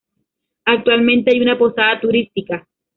[0.65, 2.67] Actualmente hay una posada turística.